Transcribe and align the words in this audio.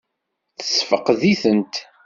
Tessefqed-itent? 0.57 1.75